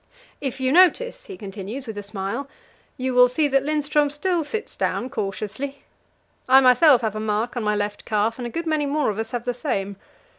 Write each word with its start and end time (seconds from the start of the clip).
"If 0.41 0.59
you 0.59 0.71
notice," 0.71 1.25
he 1.27 1.37
continues, 1.37 1.85
with 1.85 1.95
a 1.95 2.01
smile, 2.01 2.49
"you 2.97 3.13
will 3.13 3.27
see 3.27 3.47
that 3.49 3.61
Lindström 3.61 4.11
still 4.11 4.43
sits 4.43 4.75
down 4.75 5.11
cautiously. 5.11 5.83
I 6.49 6.59
myself 6.59 7.01
have 7.03 7.15
a 7.15 7.19
mark 7.19 7.55
on 7.55 7.61
my 7.61 7.75
left 7.75 8.03
calf, 8.03 8.39
and 8.39 8.47
a 8.47 8.49
good 8.49 8.65
many 8.65 8.87
more 8.87 9.11
of 9.11 9.19
us 9.19 9.29
have 9.29 9.45
the 9.45 9.53
same. 9.53 9.97